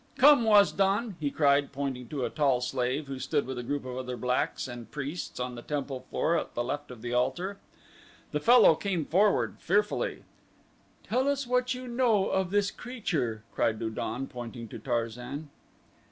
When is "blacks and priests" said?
4.17-5.39